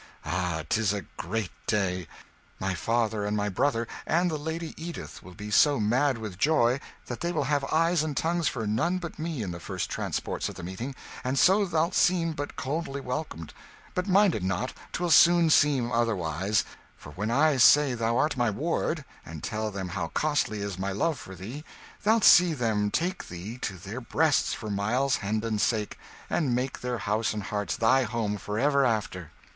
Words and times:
"Ah, 0.25 0.63
'tis 0.67 0.93
a 0.93 1.03
great 1.15 1.51
day! 1.67 2.07
My 2.59 2.73
father 2.73 3.23
and 3.23 3.37
my 3.37 3.49
brother, 3.49 3.87
and 4.07 4.31
the 4.31 4.37
Lady 4.39 4.73
Edith 4.75 5.21
will 5.21 5.35
be 5.35 5.51
so 5.51 5.79
mad 5.79 6.17
with 6.17 6.39
joy 6.39 6.79
that 7.05 7.19
they 7.21 7.31
will 7.31 7.43
have 7.43 7.63
eyes 7.71 8.01
and 8.01 8.17
tongue 8.17 8.41
for 8.41 8.65
none 8.65 8.97
but 8.97 9.19
me 9.19 9.43
in 9.43 9.51
the 9.51 9.59
first 9.59 9.91
transports 9.91 10.49
of 10.49 10.55
the 10.55 10.63
meeting, 10.63 10.95
and 11.23 11.37
so 11.37 11.65
thou'lt 11.67 11.93
seem 11.93 12.33
but 12.33 12.55
coldly 12.55 12.99
welcomed 12.99 13.53
but 13.93 14.07
mind 14.07 14.33
it 14.33 14.41
not; 14.41 14.73
'twill 14.91 15.11
soon 15.11 15.51
seem 15.51 15.91
otherwise; 15.91 16.65
for 16.97 17.11
when 17.11 17.29
I 17.29 17.57
say 17.57 17.93
thou 17.93 18.17
art 18.17 18.35
my 18.35 18.49
ward, 18.49 19.05
and 19.23 19.43
tell 19.43 19.69
them 19.69 19.89
how 19.89 20.07
costly 20.15 20.61
is 20.61 20.79
my 20.79 20.91
love 20.91 21.19
for 21.19 21.35
thee, 21.35 21.63
thou'lt 22.03 22.23
see 22.23 22.55
them 22.55 22.89
take 22.89 23.27
thee 23.27 23.59
to 23.59 23.77
their 23.77 24.01
breasts 24.01 24.51
for 24.55 24.71
Miles 24.71 25.17
Hendon's 25.17 25.61
sake, 25.61 25.99
and 26.27 26.55
make 26.55 26.81
their 26.81 26.97
house 26.97 27.35
and 27.35 27.43
hearts 27.43 27.77
thy 27.77 28.01
home 28.01 28.37
for 28.39 28.57
ever 28.57 28.83
after!" 28.83 29.29